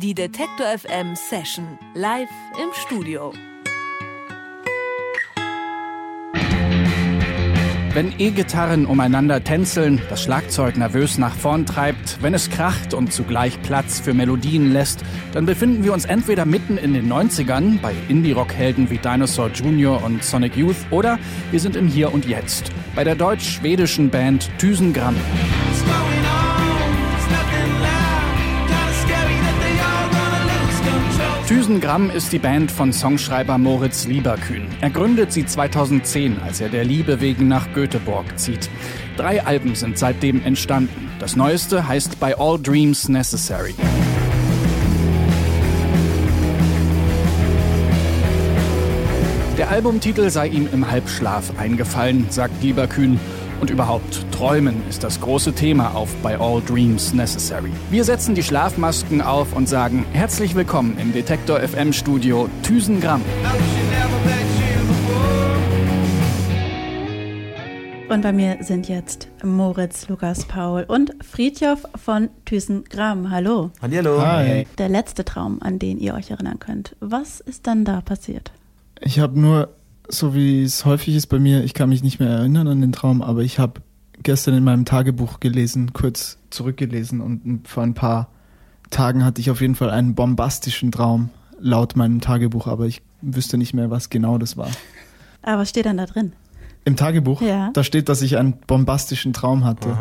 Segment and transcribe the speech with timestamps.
[0.00, 2.28] Die Detektor FM Session live
[2.62, 3.32] im Studio.
[7.94, 13.60] Wenn E-Gitarren umeinander tänzeln, das Schlagzeug nervös nach vorn treibt, wenn es kracht und zugleich
[13.62, 15.00] Platz für Melodien lässt,
[15.32, 20.04] dann befinden wir uns entweder mitten in den 90ern bei Indie-Rock-Helden wie Dinosaur Jr.
[20.04, 21.18] und Sonic Youth oder
[21.50, 25.16] wir sind im Hier und Jetzt bei der deutsch-schwedischen Band Thysengramm.
[31.48, 34.66] Thysengramm ist die Band von Songschreiber Moritz Lieberkühn.
[34.82, 38.68] Er gründet sie 2010, als er der Liebe wegen nach Göteborg zieht.
[39.16, 41.10] Drei Alben sind seitdem entstanden.
[41.20, 43.74] Das neueste heißt By All Dreams Necessary.
[49.56, 53.18] Der Albumtitel sei ihm im Halbschlaf eingefallen, sagt Lieberkühn.
[53.60, 57.72] Und überhaupt, Träumen ist das große Thema auf By All Dreams Necessary.
[57.90, 63.22] Wir setzen die Schlafmasken auf und sagen herzlich willkommen im Detektor FM Studio Thysengramm.
[68.08, 73.30] Und bei mir sind jetzt Moritz, Lukas, Paul und Friedjof von Thysengramm.
[73.30, 73.70] Hallo.
[73.82, 74.22] Hallo.
[74.22, 74.66] Hi.
[74.78, 76.96] Der letzte Traum, an den ihr euch erinnern könnt.
[77.00, 78.52] Was ist dann da passiert?
[79.00, 79.68] Ich habe nur
[80.08, 82.92] so wie es häufig ist bei mir, ich kann mich nicht mehr erinnern an den
[82.92, 83.80] Traum, aber ich habe
[84.22, 88.28] gestern in meinem Tagebuch gelesen, kurz zurückgelesen und vor ein paar
[88.90, 93.58] Tagen hatte ich auf jeden Fall einen bombastischen Traum laut meinem Tagebuch, aber ich wüsste
[93.58, 94.70] nicht mehr, was genau das war.
[95.42, 96.32] Aber was steht dann da drin?
[96.84, 97.42] Im Tagebuch?
[97.42, 97.70] Ja.
[97.72, 99.96] Da steht, dass ich einen bombastischen Traum hatte.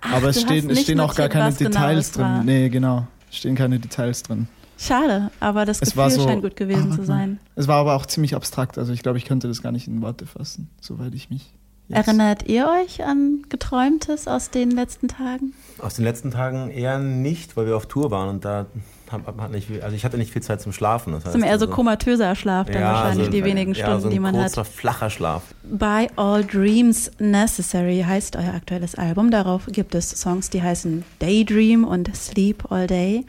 [0.00, 2.24] Ach, aber es stehen, es stehen auch gar keine genau Details drin.
[2.24, 2.44] War.
[2.44, 3.06] Nee, genau.
[3.30, 4.48] Es stehen keine Details drin.
[4.78, 7.38] Schade, aber das es Gefühl so, scheint gut gewesen ah, zu sein.
[7.54, 10.02] Es war aber auch ziemlich abstrakt, also ich glaube, ich könnte das gar nicht in
[10.02, 11.54] Worte fassen, soweit ich mich.
[11.92, 12.08] Jetzt.
[12.08, 15.52] Erinnert ihr euch an Geträumtes aus den letzten Tagen?
[15.78, 18.66] Aus den letzten Tagen eher nicht, weil wir auf Tour waren und da
[19.10, 21.12] hat nicht also ich hatte nicht viel Zeit zum Schlafen.
[21.12, 23.92] Das heißt ist eher so also, komatöser Schlaf dann ja, wahrscheinlich, also, die wenigen Stunden,
[23.92, 24.68] ja, so die man kurzer, hat.
[24.68, 25.42] flacher Schlaf.
[25.64, 29.30] By All Dreams Necessary heißt euer aktuelles Album.
[29.30, 33.26] Darauf gibt es Songs, die heißen Daydream und Sleep All Day.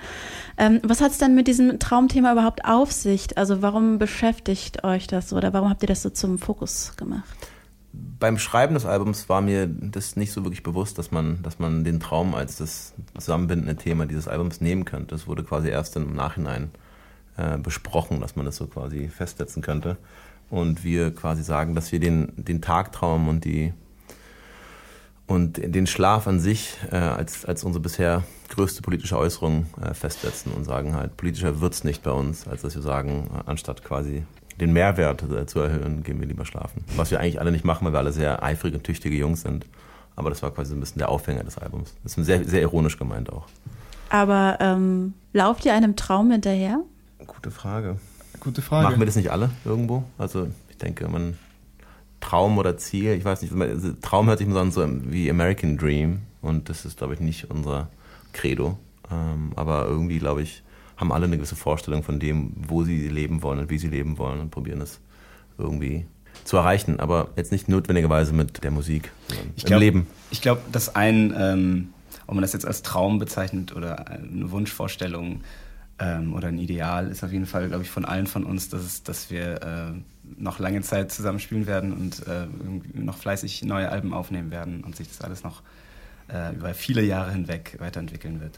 [0.57, 3.37] Ähm, was hat es denn mit diesem Traumthema überhaupt auf sich?
[3.37, 7.25] Also warum beschäftigt euch das oder warum habt ihr das so zum Fokus gemacht?
[7.93, 11.83] Beim Schreiben des Albums war mir das nicht so wirklich bewusst, dass man, dass man
[11.83, 15.13] den Traum als das zusammenbindende Thema dieses Albums nehmen könnte.
[15.13, 16.71] Das wurde quasi erst im Nachhinein
[17.37, 19.97] äh, besprochen, dass man das so quasi festsetzen könnte.
[20.49, 23.73] Und wir quasi sagen, dass wir den, den Tagtraum und die
[25.25, 30.51] und den Schlaf an sich äh, als, als unsere bisher größte politische Äußerung äh, festsetzen
[30.51, 34.25] und sagen halt, politischer wird es nicht bei uns, als dass wir sagen, anstatt quasi
[34.59, 36.83] den Mehrwert äh, zu erhöhen, gehen wir lieber schlafen.
[36.95, 39.65] Was wir eigentlich alle nicht machen, weil wir alle sehr eifrige und tüchtige Jungs sind.
[40.15, 41.95] Aber das war quasi ein bisschen der Aufhänger des Albums.
[42.03, 43.47] Das ist sehr, sehr ironisch gemeint auch.
[44.09, 46.81] Aber ähm, lauft ihr einem Traum hinterher?
[47.25, 47.97] Gute Frage.
[48.39, 48.83] Gute Frage.
[48.87, 50.03] Machen wir das nicht alle irgendwo?
[50.17, 51.37] Also ich denke, man
[52.19, 55.77] Traum oder Ziel, ich weiß nicht, also Traum hört sich immer so an wie American
[55.77, 57.89] Dream und das ist, glaube ich, nicht unser
[58.33, 58.77] Credo.
[59.11, 60.63] Ähm, aber irgendwie, glaube ich,
[61.03, 64.17] haben alle eine gewisse Vorstellung von dem, wo sie leben wollen und wie sie leben
[64.17, 64.99] wollen und probieren es
[65.57, 66.05] irgendwie
[66.45, 69.11] zu erreichen, aber jetzt nicht notwendigerweise mit der Musik,
[69.55, 70.07] ich glaub, im Leben.
[70.31, 71.89] Ich glaube, dass ein, ähm,
[72.25, 75.41] ob man das jetzt als Traum bezeichnet oder eine Wunschvorstellung
[75.99, 78.81] ähm, oder ein Ideal, ist auf jeden Fall, glaube ich, von allen von uns, dass,
[78.81, 79.91] es, dass wir äh,
[80.37, 82.47] noch lange Zeit zusammenspielen werden und äh,
[82.93, 85.61] noch fleißig neue Alben aufnehmen werden und sich das alles noch
[86.31, 88.57] äh, über viele Jahre hinweg weiterentwickeln wird.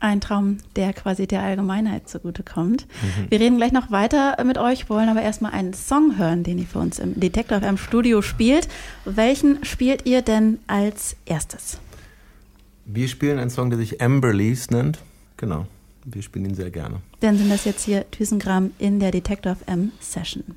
[0.00, 2.86] Ein Traum, der quasi der Allgemeinheit zugutekommt.
[2.86, 3.30] Mhm.
[3.30, 6.66] Wir reden gleich noch weiter mit euch, wollen aber erstmal einen Song hören, den ihr
[6.66, 8.66] für uns im Detektor FM Studio spielt.
[9.04, 11.78] Welchen spielt ihr denn als erstes?
[12.86, 14.98] Wir spielen einen Song, der sich Amber Leaves nennt.
[15.36, 15.66] Genau,
[16.04, 16.96] wir spielen ihn sehr gerne.
[17.20, 20.56] Dann sind das jetzt hier Thysengramm in der Detektor FM Session.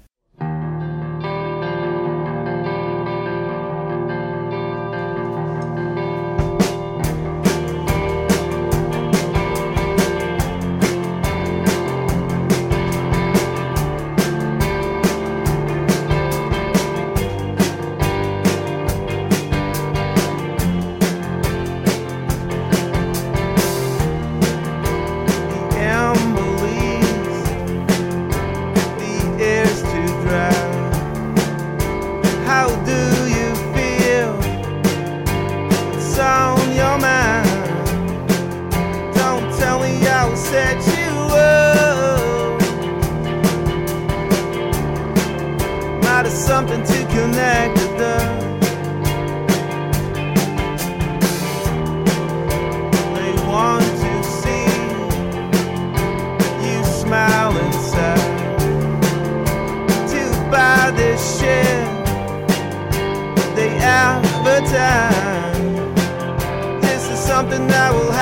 [67.43, 68.12] something that will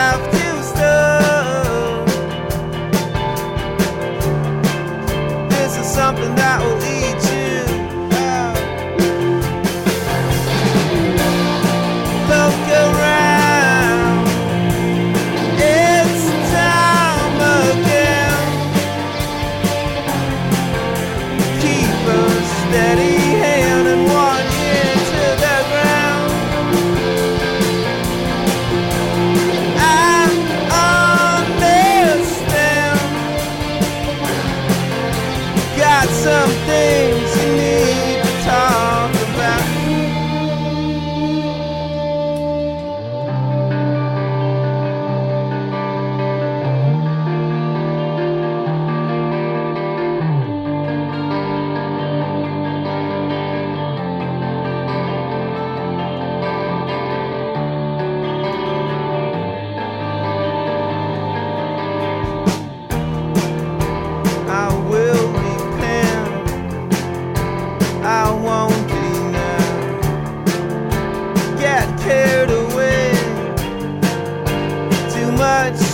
[36.24, 37.91] some things you need.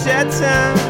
[0.08, 0.87] jet time.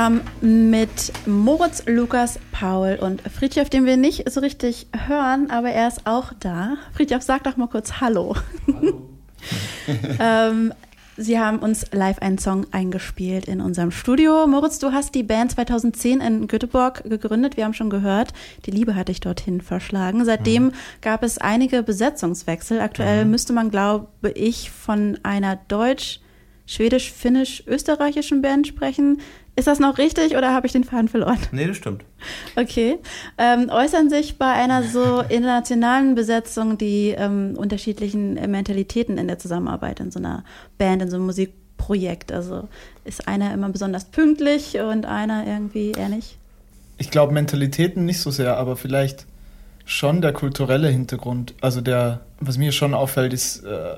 [0.00, 5.88] Programm mit Moritz, Lukas, Paul und Friedhof, den wir nicht so richtig hören, aber er
[5.88, 6.78] ist auch da.
[6.94, 8.34] Friedhof, sag doch mal kurz Hallo.
[8.66, 9.10] Hallo.
[10.18, 10.72] ähm,
[11.18, 14.46] Sie haben uns live einen Song eingespielt in unserem Studio.
[14.46, 17.58] Moritz, du hast die Band 2010 in Göteborg gegründet.
[17.58, 18.32] Wir haben schon gehört,
[18.64, 20.24] die Liebe hatte ich dorthin verschlagen.
[20.24, 20.72] Seitdem mhm.
[21.02, 22.80] gab es einige Besetzungswechsel.
[22.80, 23.32] Aktuell mhm.
[23.32, 26.20] müsste man, glaube ich, von einer deutsch-
[26.70, 29.20] schwedisch-finnisch-österreichischen Band sprechen,
[29.60, 31.36] ist das noch richtig oder habe ich den Faden verloren?
[31.52, 32.02] Nee, das stimmt.
[32.56, 32.98] Okay.
[33.36, 40.00] Ähm, äußern sich bei einer so internationalen Besetzung die ähm, unterschiedlichen Mentalitäten in der Zusammenarbeit
[40.00, 40.44] in so einer
[40.78, 42.32] Band, in so einem Musikprojekt?
[42.32, 42.68] Also
[43.04, 46.08] ist einer immer besonders pünktlich und einer irgendwie eher?
[46.96, 49.26] Ich glaube, Mentalitäten nicht so sehr, aber vielleicht
[49.84, 51.52] schon der kulturelle Hintergrund.
[51.60, 53.94] Also der, was mir schon auffällt, ist, äh,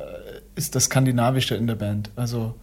[0.56, 2.10] ist das Skandinavische in der Band.
[2.16, 2.56] Also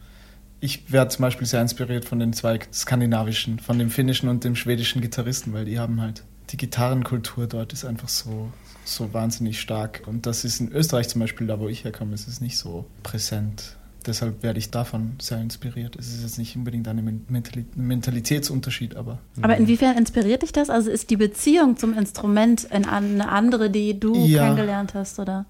[0.62, 4.56] ich werde zum Beispiel sehr inspiriert von den zwei skandinavischen, von dem finnischen und dem
[4.56, 8.52] schwedischen Gitarristen, weil die haben halt die Gitarrenkultur dort ist einfach so,
[8.84, 10.02] so wahnsinnig stark.
[10.08, 12.86] Und das ist in Österreich zum Beispiel, da wo ich herkomme, ist es nicht so
[13.04, 13.76] präsent.
[14.06, 15.96] Deshalb werde ich davon sehr inspiriert.
[15.98, 19.20] Es ist jetzt nicht unbedingt ein Mentali Mentalitätsunterschied, aber.
[19.42, 20.70] Aber inwiefern inspiriert dich das?
[20.70, 24.46] Also ist die Beziehung zum Instrument eine andere, die du Ja.
[24.46, 25.20] kennengelernt hast?
[25.20, 25.46] Oder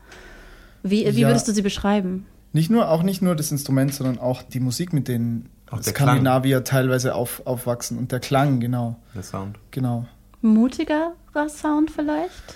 [0.84, 1.28] wie, wie Ja.
[1.30, 2.26] würdest du sie beschreiben?
[2.52, 5.50] Nicht nur, auch nicht nur das Instrument, sondern auch die Musik, mit denen
[5.82, 7.98] Skandinavier teilweise auf, aufwachsen.
[7.98, 9.00] Und der Klang, genau.
[9.14, 9.60] Der Sound.
[9.72, 10.08] Genau.
[10.42, 11.14] Mutigerer
[11.48, 12.56] Sound vielleicht?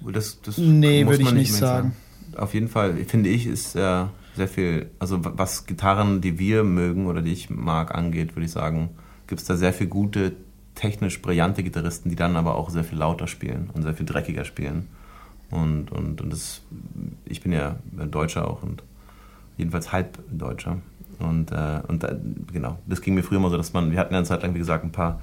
[0.00, 1.96] Das, das Nee, würde ich man nicht unbedingt sagen.
[2.36, 4.04] Auf jeden Fall, finde ich, ist äh,
[4.36, 8.52] sehr viel, also was Gitarren, die wir mögen oder die ich mag, angeht, würde ich
[8.52, 8.90] sagen,
[9.26, 10.32] gibt es da sehr viel gute,
[10.74, 14.44] technisch brillante Gitarristen, die dann aber auch sehr viel lauter spielen und sehr viel dreckiger
[14.44, 14.88] spielen.
[15.50, 16.62] Und, und, und das,
[17.24, 17.76] ich bin ja
[18.10, 18.82] Deutscher auch und
[19.56, 20.78] jedenfalls halb Deutscher.
[21.18, 22.16] Und, äh, und da,
[22.52, 24.54] genau, das ging mir früher immer so, dass man, wir hatten ja eine Zeit lang,
[24.54, 25.20] wie gesagt, ein paar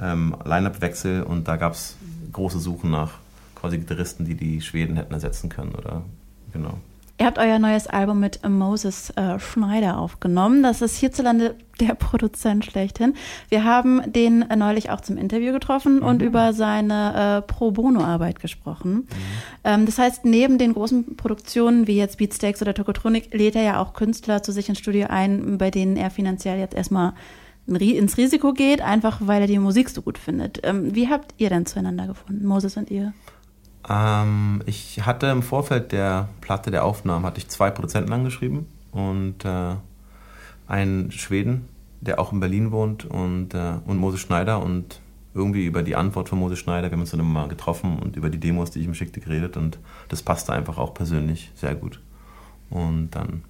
[0.00, 1.96] ähm, Line-Up-Wechsel und da gab es
[2.32, 3.12] große Suchen nach
[3.54, 6.02] quasi Gitarristen, die die Schweden hätten ersetzen können oder
[6.52, 6.78] genau.
[7.18, 10.62] Ihr habt euer neues Album mit Moses äh, Schneider aufgenommen.
[10.62, 13.14] Das ist hierzulande der Produzent schlechthin.
[13.48, 18.40] Wir haben den äh, neulich auch zum Interview getroffen und über seine äh, Pro Bono-Arbeit
[18.40, 19.08] gesprochen.
[19.64, 23.80] Ähm, das heißt, neben den großen Produktionen wie jetzt Beatsteaks oder Tokotronic lädt er ja
[23.80, 27.14] auch Künstler zu sich ins Studio ein, bei denen er finanziell jetzt erstmal
[27.66, 30.60] ins Risiko geht, einfach weil er die Musik so gut findet.
[30.64, 33.14] Ähm, wie habt ihr denn zueinander gefunden, Moses und ihr?
[33.88, 39.44] Ähm, ich hatte im Vorfeld der Platte der Aufnahmen hatte ich zwei Produzenten angeschrieben und
[39.44, 39.74] äh,
[40.66, 41.68] einen Schweden,
[42.00, 45.00] der auch in Berlin wohnt und, äh, und Moses Schneider und
[45.34, 48.16] irgendwie über die Antwort von Moses Schneider, wir haben uns dann immer mal getroffen und
[48.16, 49.78] über die Demos, die ich ihm schickte, geredet und
[50.08, 52.00] das passte einfach auch persönlich sehr gut.
[52.70, 53.42] Und dann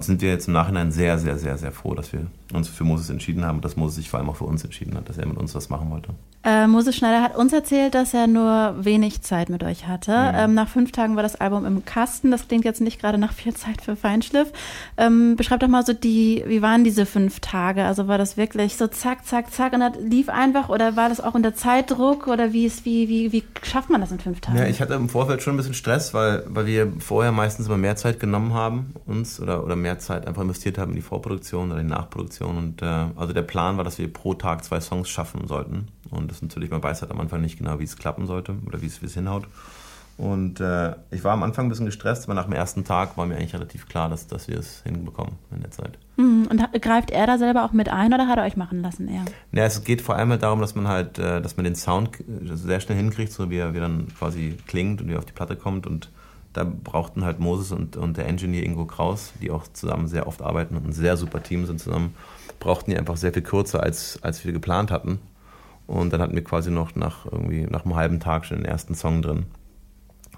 [0.00, 3.10] sind wir jetzt im Nachhinein sehr, sehr, sehr, sehr froh, dass wir uns für Moses
[3.10, 5.26] entschieden haben und dass Moses sich vor allem auch für uns entschieden hat, dass er
[5.26, 6.14] mit uns was machen wollte.
[6.44, 10.12] Äh, Moses Schneider hat uns erzählt, dass er nur wenig Zeit mit euch hatte.
[10.34, 12.32] Ähm, nach fünf Tagen war das Album im Kasten.
[12.32, 14.52] Das klingt jetzt nicht gerade nach viel Zeit für Feinschliff.
[14.96, 17.84] Ähm, beschreib doch mal so die, wie waren diese fünf Tage?
[17.84, 21.20] Also war das wirklich so zack, zack, zack und das lief einfach oder war das
[21.20, 24.58] auch unter Zeitdruck oder wie ist, wie, wie, wie schafft man das in fünf Tagen?
[24.58, 27.78] Ja, ich hatte im Vorfeld schon ein bisschen Stress, weil, weil wir vorher meistens immer
[27.78, 31.70] mehr Zeit genommen haben, uns, oder, oder mehr Zeit einfach investiert haben in die Vorproduktion
[31.70, 32.56] oder die Nachproduktion.
[32.56, 35.86] Und äh, also der Plan war, dass wir pro Tag zwei Songs schaffen sollten.
[36.12, 38.80] Und das natürlich, man weiß halt am Anfang nicht genau, wie es klappen sollte oder
[38.82, 39.46] wie es, hinhaut.
[40.18, 43.26] Und äh, ich war am Anfang ein bisschen gestresst, aber nach dem ersten Tag war
[43.26, 45.98] mir eigentlich relativ klar, dass, dass wir es hinbekommen in der Zeit.
[46.16, 48.82] Hm, und hat, greift er da selber auch mit ein oder hat er euch machen
[48.82, 49.24] lassen eher?
[49.52, 52.20] Ja, es geht vor allem halt darum, dass man halt, äh, dass man den Sound
[52.20, 55.18] äh, sehr schnell hinkriegt, so wie er, wie er dann quasi klingt und wie er
[55.18, 55.86] auf die Platte kommt.
[55.86, 56.10] Und
[56.52, 60.42] da brauchten halt Moses und, und der Engineer Ingo Kraus, die auch zusammen sehr oft
[60.42, 62.14] arbeiten und ein sehr super Team sind zusammen,
[62.60, 65.18] brauchten die einfach sehr viel kürzer, als, als wir geplant hatten.
[65.92, 68.94] Und dann hatten wir quasi noch nach irgendwie nach einem halben Tag schon den ersten
[68.94, 69.44] Song drin.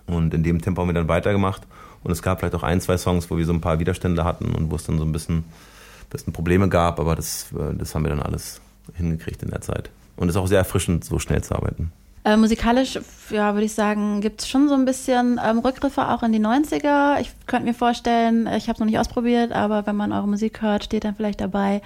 [0.06, 1.62] Und in dem Tempo haben wir dann weitergemacht.
[2.02, 4.54] Und es gab vielleicht auch ein, zwei Songs, wo wir so ein paar Widerstände hatten
[4.54, 5.44] und wo es dann so ein bisschen,
[6.11, 8.61] bisschen Probleme gab, aber das, äh, das haben wir dann alles
[8.94, 9.90] hingekriegt in der Zeit.
[10.16, 11.92] Und es ist auch sehr erfrischend, so schnell zu arbeiten.
[12.26, 12.99] Äh, musikalisch,
[13.30, 16.40] ja, würde ich sagen, gibt es schon so ein bisschen ähm, Rückgriffe auch in die
[16.40, 17.20] 90er.
[17.20, 20.62] Ich könnte mir vorstellen, ich habe es noch nicht ausprobiert, aber wenn man eure Musik
[20.62, 21.82] hört, steht dann vielleicht dabei,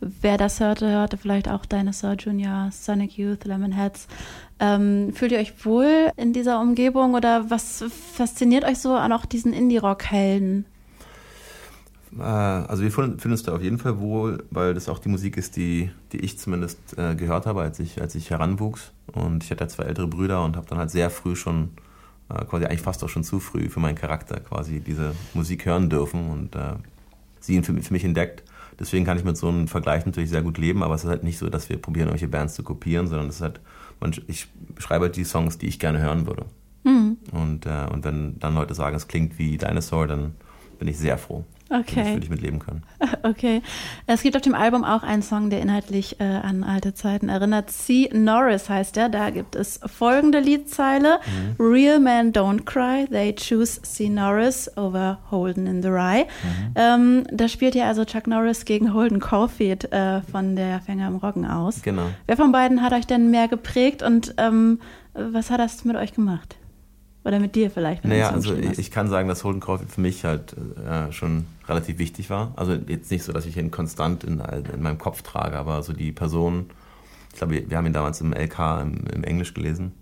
[0.00, 4.08] wer das hörte, hörte vielleicht auch Dinosaur Jr., Sonic Youth, Lemonheads.
[4.58, 9.24] Ähm, fühlt ihr euch wohl in dieser Umgebung oder was fasziniert euch so an auch
[9.24, 10.66] diesen Indie-Rock-Helden?
[12.18, 15.36] Äh, also wir fühlen uns da auf jeden Fall wohl, weil das auch die Musik
[15.36, 18.92] ist, die, die ich zumindest äh, gehört habe, als ich, als ich heranwuchs.
[19.12, 21.70] Und ich hatte zwei ältere Brüder und habe dann halt sehr früh schon,
[22.28, 25.90] äh, quasi eigentlich fast auch schon zu früh für meinen Charakter quasi diese Musik hören
[25.90, 26.74] dürfen und äh,
[27.40, 28.44] sie für, für mich entdeckt.
[28.80, 31.22] Deswegen kann ich mit so einem Vergleich natürlich sehr gut leben, aber es ist halt
[31.22, 33.60] nicht so, dass wir probieren, irgendwelche Bands zu kopieren, sondern es ist halt,
[34.26, 36.46] ich schreibe halt die Songs, die ich gerne hören würde.
[37.32, 40.32] Und, äh, und wenn dann Leute sagen, es klingt wie Dinosaur, dann
[40.78, 41.44] bin ich sehr froh.
[41.70, 42.02] Okay.
[42.02, 42.82] Das würde ich mit leben können.
[43.22, 43.62] Okay.
[44.06, 47.70] Es gibt auf dem Album auch einen Song, der inhaltlich äh, an alte Zeiten erinnert.
[47.70, 48.08] C.
[48.12, 49.08] Norris heißt er.
[49.08, 51.20] Da gibt es folgende Liedzeile.
[51.58, 54.08] Real men don't cry, they choose C.
[54.08, 56.26] Norris over Holden in the Rye.
[56.74, 61.16] Ähm, da spielt ja also Chuck Norris gegen Holden Caulfield äh, von der Fänger im
[61.16, 61.82] Roggen aus.
[61.82, 62.06] Genau.
[62.26, 64.80] Wer von beiden hat euch denn mehr geprägt und ähm,
[65.14, 66.56] was hat das mit euch gemacht?
[67.24, 68.04] Oder mit dir vielleicht?
[68.04, 70.54] Naja, also ich, ich kann sagen, dass Holden Caulfield für mich halt
[70.86, 72.52] äh, schon relativ wichtig war.
[72.56, 75.92] Also jetzt nicht so, dass ich ihn konstant in, in meinem Kopf trage, aber so
[75.92, 76.70] die Person,
[77.32, 79.92] ich glaube, wir, haben ihn damals im LK im, im Englisch gelesen.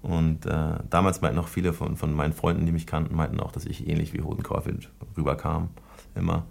[0.00, 3.52] Und äh, damals meinten auch viele von, von meinen Freunden, die mich kannten, meinten auch,
[3.52, 5.68] dass ich ähnlich wie Holden Caulfield rüberkam.
[6.14, 6.44] Immer.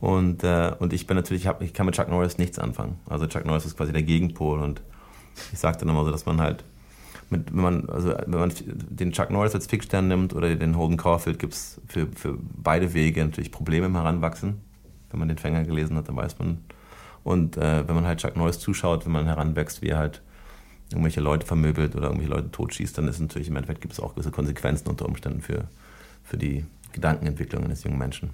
[0.00, 2.98] Und, äh, und ich bin natürlich, ich, hab, ich kann mit Chuck Norris nichts anfangen.
[3.08, 4.82] Also Chuck Norris ist quasi der Gegenpol und
[5.52, 6.64] ich dann immer so, dass man halt
[7.32, 10.96] mit, wenn man, also wenn man den Chuck Norris als Fixstern nimmt oder den Holden
[10.96, 14.60] Caulfield, gibt es für, für beide Wege natürlich Probleme im Heranwachsen.
[15.10, 16.58] Wenn man den Fänger gelesen hat, dann weiß man.
[17.24, 20.22] Und äh, wenn man halt Chuck Norris zuschaut, wenn man heranwächst, wie er halt
[20.90, 24.14] irgendwelche Leute vermöbelt oder irgendwelche Leute totschießt, dann ist natürlich im Endeffekt gibt es auch
[24.14, 25.64] gewisse Konsequenzen unter Umständen für,
[26.22, 28.30] für die Gedankenentwicklung eines jungen Menschen.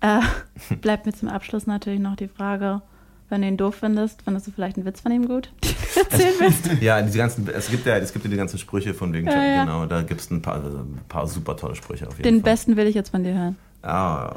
[0.00, 0.20] Äh,
[0.80, 2.82] bleibt mir zum Abschluss natürlich noch die Frage,
[3.30, 5.50] wenn du ihn doof findest, findest du vielleicht einen Witz von ihm gut?
[5.62, 6.70] den du Erzählen willst?
[6.82, 9.42] Ja, diese ganzen, es gibt ja, es gibt ja die ganzen Sprüche von wegen, Ja,
[9.44, 9.64] ja.
[9.64, 12.52] genau, da gibt es ein paar, ein paar super tolle Sprüche auf jeden Den Fall.
[12.52, 13.56] besten will ich jetzt von dir hören.
[13.82, 14.34] Ah,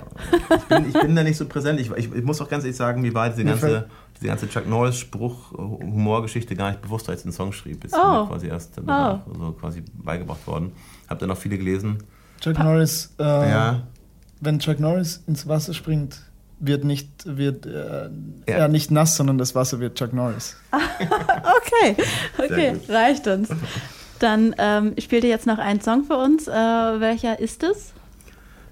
[0.56, 1.78] ich bin, ich bin da nicht so präsent.
[1.78, 4.70] Ich, ich, ich muss auch ganz ehrlich sagen, mir war diese ganze, diese ganze Chuck
[4.70, 7.84] Norris-Spruch, Humorgeschichte gar nicht bewusst, als ich den Song schrieb.
[7.84, 8.22] Ist Oh.
[8.24, 10.72] mir quasi erst danach so quasi beigebracht worden.
[11.10, 11.98] Hab dann auch viele gelesen.
[12.40, 13.84] Chuck Norris, äh, Ja,
[14.40, 16.22] wenn Chuck Norris ins Wasser springt,
[16.66, 18.10] wird nicht, wird äh,
[18.48, 18.56] Ja.
[18.56, 20.56] er nicht nass, sondern das Wasser wird Chuck Norris.
[21.82, 21.96] Okay,
[22.38, 22.90] okay, gut.
[22.90, 23.50] reicht uns.
[24.20, 26.48] Dann ähm, spielt ihr jetzt noch einen Song für uns.
[26.48, 27.94] Äh, welcher ist es?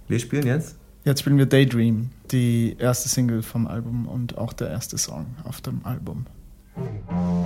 [0.08, 0.76] wir spielen jetzt.
[1.04, 5.60] Jetzt spielen wir Daydream, die erste Single vom Album und auch der erste Song auf
[5.62, 6.26] dem Album.
[6.76, 7.41] Daydream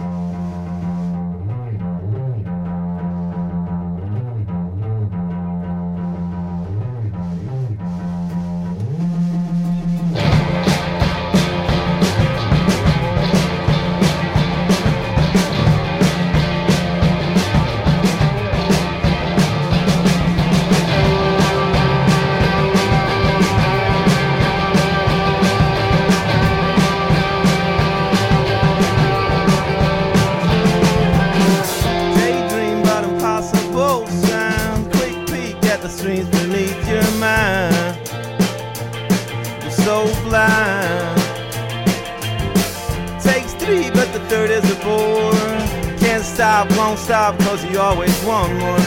[47.15, 48.83] stop, cause you always want more.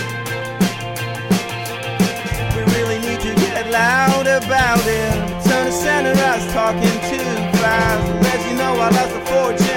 [2.55, 5.15] We really need to get loud about it.
[5.47, 8.05] Turn the center, was talking too fast.
[8.25, 9.68] Let you know I lost a fortune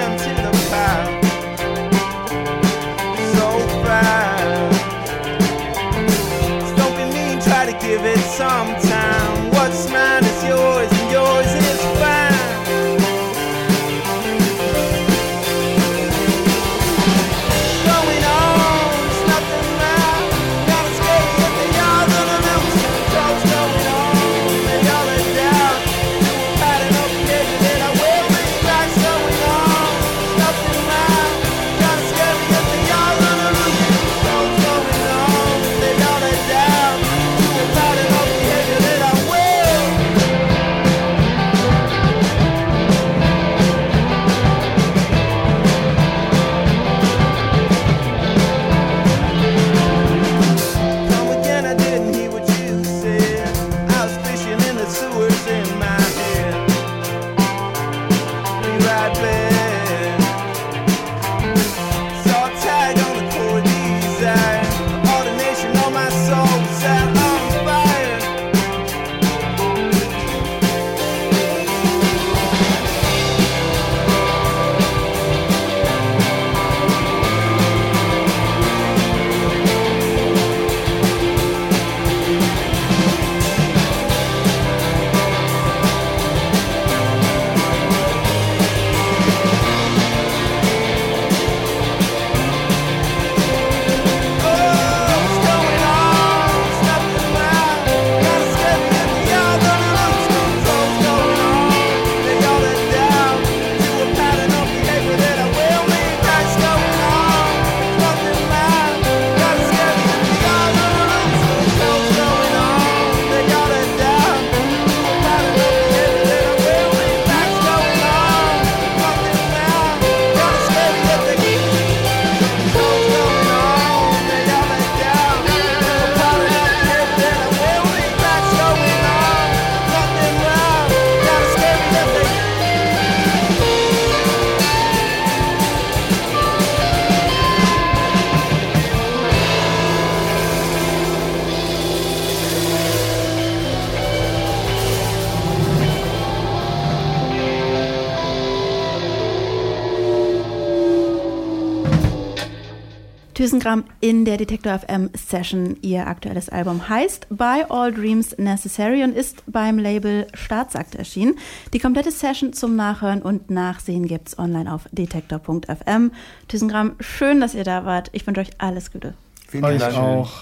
[153.42, 155.76] Thüsengramm in der Detektor FM Session.
[155.82, 161.34] Ihr aktuelles Album heißt By All Dreams Necessary und ist beim Label Staatsakt erschienen.
[161.72, 166.12] Die komplette Session zum Nachhören und Nachsehen gibt's online auf detektor.fm.
[166.46, 168.10] Thüsengramm, schön, dass ihr da wart.
[168.12, 169.14] Ich wünsche euch alles Gute.
[169.48, 169.96] Vielen Dank.
[169.96, 170.40] auch.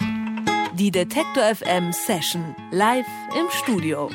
[0.75, 4.11] Die Detektor FM Session live im Studio.